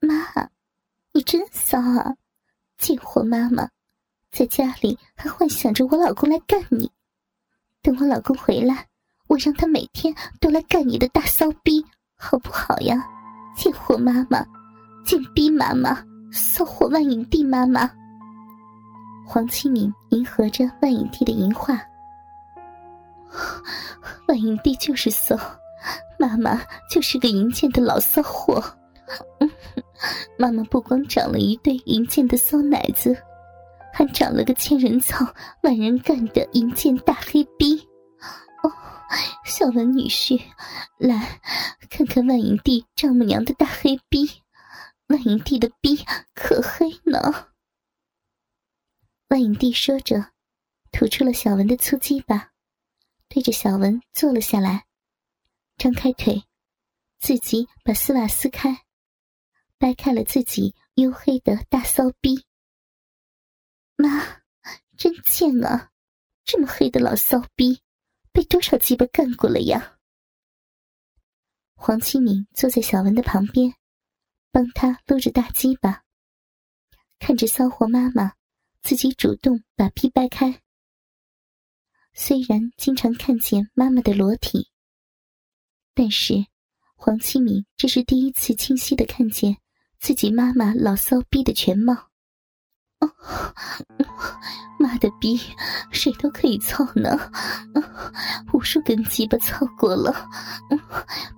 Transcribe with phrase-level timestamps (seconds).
[0.00, 0.50] 妈，
[1.12, 2.14] 你真骚啊！
[2.78, 3.68] 贱货妈妈，
[4.30, 6.90] 在家里还幻想着我老公来干你。
[7.82, 8.88] 等我老公回来，
[9.28, 11.84] 我让他每天都来干你的大骚逼，
[12.16, 13.06] 好不好呀？
[13.56, 14.44] 贱货妈妈，
[15.04, 17.90] 贱逼妈妈，骚货万影帝妈妈。
[19.26, 21.80] 黄启敏迎合着万影帝的淫话，
[24.28, 25.36] 万影帝就是骚，
[26.18, 26.60] 妈妈
[26.90, 28.62] 就是个淫贱的老骚货。
[30.38, 33.16] 妈妈不光长了一对银剑的骚奶子，
[33.92, 35.26] 还长了个千人操、
[35.62, 37.78] 万人干的银剑大黑逼。
[38.62, 38.72] 哦，
[39.44, 40.40] 小文女婿，
[40.98, 41.40] 来
[41.88, 44.28] 看看万影帝丈母娘的大黑逼。
[45.08, 47.48] 万影帝的逼可黑呢。
[49.28, 50.32] 万影帝说着，
[50.90, 52.50] 吐出了小文的粗鸡巴，
[53.28, 54.84] 对着小文坐了下来，
[55.78, 56.42] 张开腿，
[57.20, 58.85] 自己把丝袜撕开。
[59.78, 62.44] 掰开了自己黝黑的大骚逼，
[63.96, 64.42] 妈，
[64.96, 65.92] 真贱啊！
[66.44, 67.82] 这么黑的老骚逼，
[68.32, 69.98] 被多少鸡巴干过了呀？
[71.74, 73.74] 黄启敏坐在小文的旁边，
[74.50, 76.04] 帮他撸着大鸡巴，
[77.18, 78.32] 看着骚货妈妈
[78.80, 80.62] 自己主动把逼掰开。
[82.14, 84.70] 虽然经常看见妈妈的裸体，
[85.92, 86.46] 但是
[86.94, 89.58] 黄启敏这是第一次清晰的看见。
[90.06, 91.92] 自己妈妈老骚逼的全貌，
[94.78, 95.36] 妈的逼，
[95.90, 97.18] 谁都可以操呢，
[98.52, 100.14] 无数根鸡巴操过了，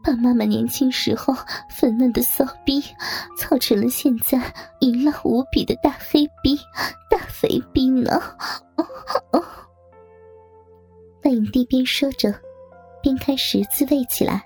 [0.05, 1.35] 把妈妈年轻时候
[1.71, 2.79] 粉嫩的骚逼
[3.39, 4.39] 操成了现在
[4.81, 6.55] 淫浪无比的大黑逼、
[7.09, 8.21] 大肥逼呢。
[11.23, 12.39] 那影帝边说着，
[13.01, 14.45] 边开始自慰起来。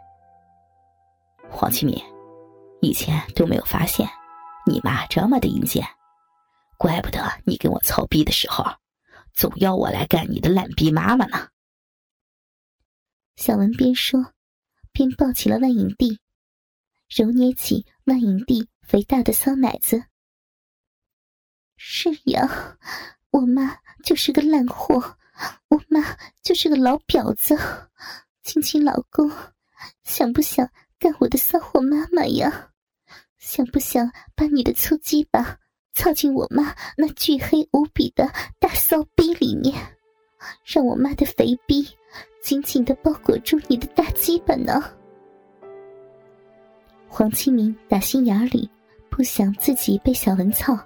[1.51, 2.12] 黄启敏。
[2.83, 4.09] 以前都没有发现，
[4.67, 5.87] 你妈这么的阴间，
[6.77, 8.65] 怪不得你跟我操逼的时候，
[9.33, 11.49] 总要我来干你的烂逼妈妈呢。
[13.37, 14.35] 小文边说，
[14.91, 16.19] 边抱起了万影帝，
[17.09, 20.03] 揉捏起万影帝肥大的骚奶子。
[21.77, 22.77] 是呀，
[23.31, 25.17] 我妈就是个烂货，
[25.69, 26.01] 我妈
[26.43, 27.57] 就是个老婊子。
[28.43, 29.31] 亲亲老公，
[30.03, 30.69] 想不想
[30.99, 32.71] 干我的骚货妈妈呀？
[33.43, 35.59] 想不想把你的粗鸡巴
[35.95, 38.25] 操进我妈那巨黑无比的
[38.61, 39.75] 大骚逼里面，
[40.65, 41.85] 让我妈的肥逼
[42.41, 44.81] 紧紧的包裹住你的大鸡巴呢？
[47.09, 48.71] 黄清明打心眼里
[49.11, 50.79] 不想自己被小文操，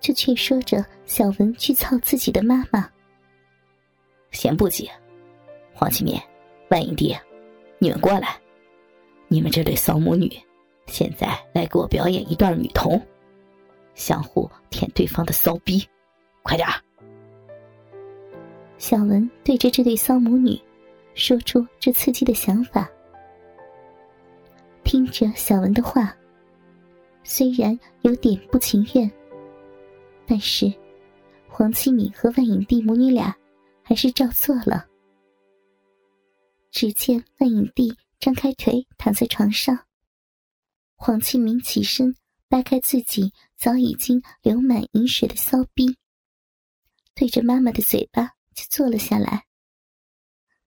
[0.00, 2.90] 就劝说着小文去操自己的妈妈。
[4.32, 4.90] 先不急，
[5.72, 6.20] 黄清明、
[6.68, 7.16] 万影帝，
[7.78, 8.36] 你们过来，
[9.28, 10.28] 你们这对骚母女。
[10.86, 13.00] 现在来给我表演一段女童，
[13.94, 15.84] 相互舔对方的骚逼，
[16.42, 16.68] 快点！
[18.78, 20.60] 小文对着这对骚母女
[21.14, 22.88] 说出这刺激的想法。
[24.82, 26.14] 听着小文的话，
[27.22, 29.10] 虽然有点不情愿，
[30.26, 30.70] 但是
[31.48, 33.34] 黄七敏和万影帝母女俩
[33.82, 34.84] 还是照做了。
[36.70, 39.78] 只见万影帝张开腿躺在床上。
[40.96, 42.14] 黄庆明起身，
[42.48, 45.96] 掰开自己早已经流满饮水的骚逼，
[47.14, 49.44] 对着妈妈的嘴巴就坐了下来。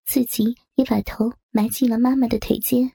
[0.05, 2.91] 自己也把头埋进了妈妈的腿间，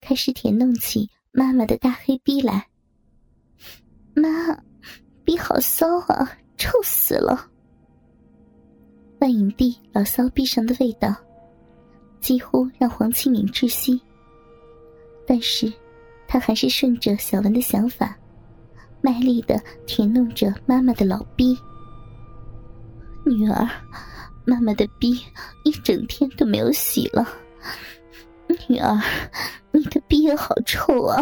[0.00, 2.68] 开始舔弄起妈妈的大黑逼来。
[4.14, 4.62] 妈，
[5.24, 7.50] 逼好骚啊，臭死了！
[9.20, 11.14] 万影帝老骚逼上的味道，
[12.20, 14.00] 几乎让黄庆敏窒息。
[15.26, 15.72] 但是。
[16.32, 18.16] 他还是顺着小文的想法，
[19.00, 21.58] 卖力的舔弄着妈妈的老逼。
[23.26, 23.68] 女儿，
[24.44, 25.20] 妈妈的逼
[25.64, 27.28] 一整天都没有洗了。
[28.68, 28.96] 女儿，
[29.72, 31.20] 你的逼也好臭啊，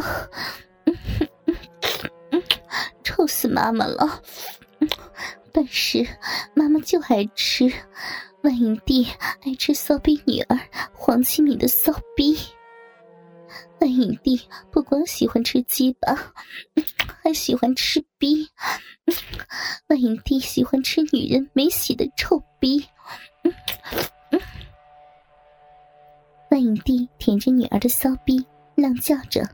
[3.03, 4.23] 臭死妈妈了。
[5.53, 6.07] 但是
[6.53, 7.73] 妈妈就爱吃，
[8.43, 9.07] 万影帝
[9.43, 10.61] 爱吃骚逼女儿
[10.93, 12.37] 黄启敏的骚逼。
[13.81, 14.41] 万影帝
[14.71, 16.15] 不光喜欢吃鸡巴，
[17.23, 18.49] 还喜欢吃逼。
[19.89, 22.85] 万影帝喜欢吃女人没洗的臭逼。
[26.51, 28.45] 万影帝舔着女儿的骚逼，
[28.75, 29.49] 浪叫着，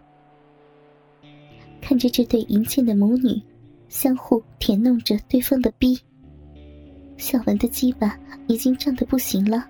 [1.82, 3.42] 看着这对淫贱的母女
[3.88, 6.00] 相互舔弄着对方的逼。
[7.18, 9.68] 小文的鸡巴已经胀得不行了，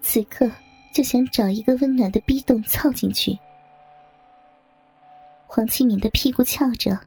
[0.00, 0.50] 此刻。
[0.92, 3.38] 就想找一个温暖的逼洞操进去。
[5.46, 6.98] 黄启敏的屁股翘着，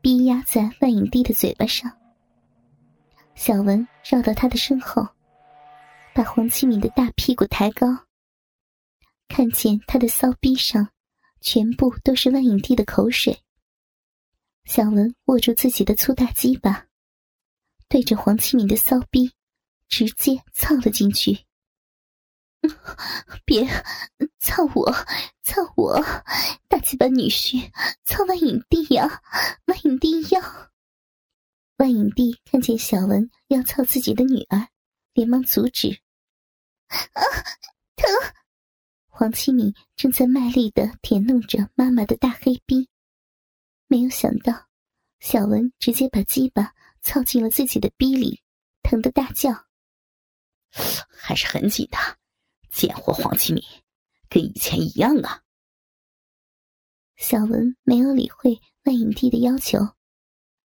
[0.00, 1.90] 逼压在万影帝的嘴巴上。
[3.34, 5.08] 小文绕到他的身后，
[6.14, 7.86] 把黄启敏的大屁股抬高，
[9.28, 10.88] 看见他的骚逼上
[11.40, 13.40] 全部都是万影帝的口水。
[14.64, 16.86] 小文握住自己的粗大鸡巴，
[17.88, 19.32] 对着黄启敏的骚逼
[19.88, 21.38] 直接操了进去。
[23.46, 23.66] 别
[24.38, 24.92] 操我，
[25.42, 26.00] 操我！
[26.68, 27.70] 大鸡巴女婿，
[28.04, 29.22] 操万影帝呀！
[29.66, 30.40] 万影帝要！
[31.76, 34.68] 万影帝看见小文要操自己的女儿，
[35.14, 36.00] 连忙阻止。
[36.88, 37.22] 啊，
[37.96, 38.08] 疼！
[39.08, 42.88] 黄七敏正在卖力的舔弄着妈妈的大黑逼，
[43.86, 44.68] 没有想到
[45.18, 48.42] 小文直接把鸡巴操进了自己的逼里，
[48.82, 49.66] 疼得大叫，
[51.08, 52.19] 还是很紧的。
[52.72, 53.62] 贱货黄启敏，
[54.28, 55.42] 跟以前一样啊！
[57.16, 59.78] 小文没有理会万影帝的要求，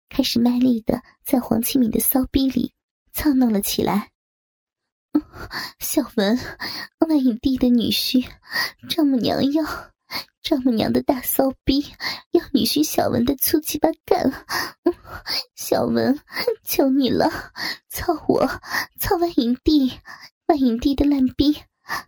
[0.08, 2.74] 开始卖力的在黄启敏的骚逼里
[3.12, 4.10] 操弄了起来。
[5.78, 6.38] 小文，
[6.98, 8.26] 万影帝的女婿，
[8.88, 9.62] 丈母娘要，
[10.42, 11.84] 丈母娘的大骚逼
[12.30, 14.44] 要女婿小文的粗鸡巴干。
[15.54, 16.18] 小文，
[16.64, 17.30] 求你了，
[17.88, 18.46] 操我，
[18.98, 19.92] 操万影帝，
[20.46, 21.62] 万影帝的烂逼！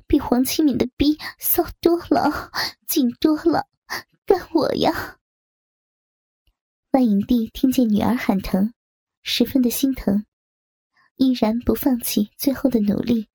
[0.06, 2.50] 比黄启敏的逼骚多了，
[2.86, 3.66] 紧多了，
[4.26, 5.18] 干我呀！
[6.92, 8.72] 万影帝听见女儿喊疼，
[9.22, 10.24] 十分的心疼，
[11.16, 13.28] 依然不放弃最后的努力，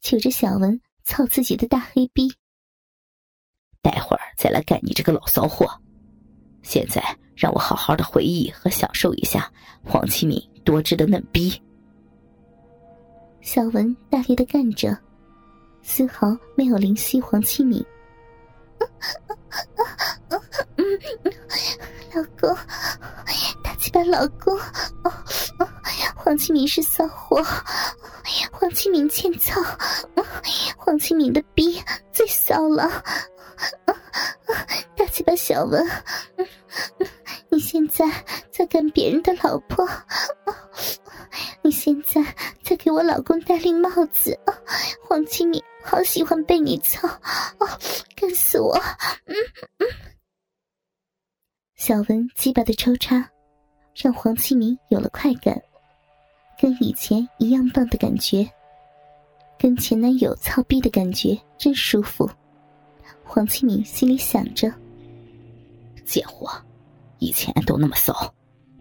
[0.00, 2.32] 求着小文操自己的大黑逼。
[3.82, 5.68] 待会儿再来干你这个老骚货，
[6.62, 7.02] 现在
[7.36, 9.52] 让我好好的回忆和享受一下
[9.84, 11.60] 黄启敏多汁的嫩逼。
[13.40, 14.96] 小文大力的干着。
[15.82, 17.84] 丝毫没有怜惜黄启敏。
[22.14, 22.54] 老公，
[23.62, 24.58] 大鸡巴老公，
[26.14, 27.42] 黄启敏是骚货，
[28.52, 29.60] 黄启敏欠操，
[30.76, 31.82] 黄启敏的逼
[32.12, 33.02] 最骚了。
[34.96, 35.84] 大鸡巴小文，
[37.48, 38.04] 你现在
[38.50, 39.88] 在干别人的老婆？
[41.62, 42.22] 你现在
[42.62, 44.38] 在给我老公戴绿帽子？
[46.02, 46.22] 黄启敏。
[46.22, 47.06] 好喜欢被你操，
[47.58, 47.68] 哦，
[48.16, 48.76] 干死我！
[49.26, 49.36] 嗯
[49.78, 49.86] 嗯。
[51.76, 53.30] 小文鸡巴的抽插，
[53.94, 55.62] 让黄启明有了快感，
[56.60, 58.48] 跟以前一样棒的感觉，
[59.56, 62.28] 跟前男友操逼的感觉真舒服。
[63.22, 64.72] 黄启明心里想着：
[66.04, 66.50] 贱货，
[67.18, 68.34] 以前都那么骚，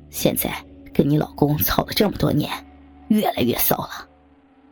[0.10, 0.52] 现在
[0.92, 2.52] 跟你老公操了这么多年，
[3.10, 4.10] 越来越骚了，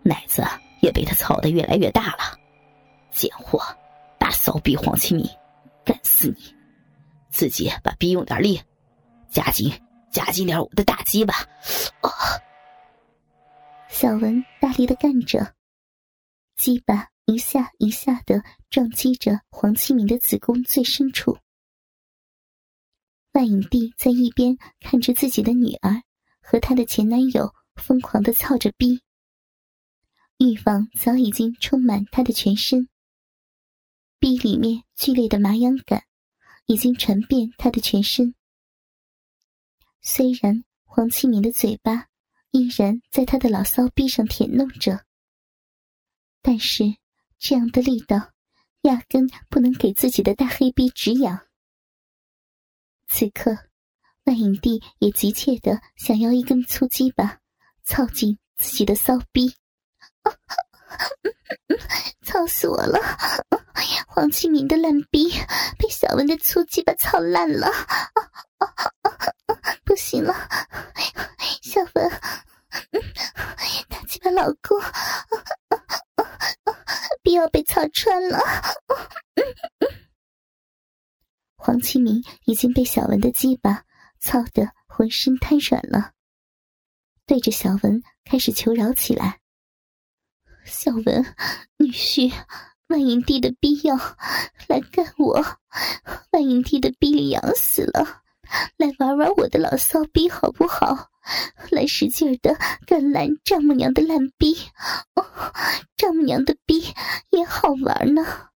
[0.02, 0.44] 奶子。
[0.82, 2.39] 也被他操的越来越大了，
[3.20, 3.60] 贱货，
[4.18, 5.30] 大骚逼黄启明，
[5.84, 6.56] 干死你！
[7.30, 8.62] 自己把逼用点力，
[9.30, 9.70] 加紧
[10.10, 11.34] 加紧点我的大鸡巴！
[12.00, 12.10] 啊！
[13.90, 15.54] 小文大力的干着，
[16.56, 21.38] 鸡巴一下一下的撞击着黄启明的子宫最深处。
[23.34, 26.04] 万影帝在一边看着自己的女儿
[26.42, 29.02] 和她的前男友疯狂的操着逼。
[30.38, 32.88] 欲望早已经充满他的全身，
[34.20, 36.04] 壁里面剧烈的麻痒感
[36.66, 38.36] 已经传遍他的全身。
[40.02, 42.08] 虽然黄启明的嘴巴
[42.52, 45.06] 依然在他的老骚逼上舔弄着，
[46.42, 46.84] 但是
[47.38, 48.32] 这样的力道
[48.82, 51.48] 压根不能给自己的大黑逼止痒。
[53.08, 53.58] 此刻，
[54.26, 57.40] 万影帝也急切的想要一根粗鸡巴
[57.84, 59.54] 操进自己的骚逼。
[62.24, 63.00] 操死我了！
[64.08, 65.30] 黄启明的烂逼
[65.78, 67.88] 被小文的粗鸡巴操烂了，啊
[68.58, 69.12] 啊
[69.48, 70.34] 啊不行了，
[71.62, 72.10] 小文，
[73.88, 74.80] 大鸡巴老公，
[77.22, 78.40] 逼要被操穿了。
[81.56, 83.84] 黄启明已经被小文的鸡巴
[84.20, 86.14] 操得浑身瘫软了，
[87.26, 89.40] 对着小文开始求饶起来。
[90.66, 91.36] 小文，
[91.78, 92.32] 女婿，
[92.90, 93.96] 万影帝的逼要
[94.68, 95.46] 来干我，
[96.32, 98.24] 万影帝的逼里痒死了，
[98.78, 101.10] 来玩玩我的老骚逼好不好？
[101.70, 104.58] 来使劲的干烂丈母娘的烂逼，
[105.14, 105.24] 哦，
[105.98, 106.84] 丈母娘的逼
[107.30, 108.26] 也好玩呢。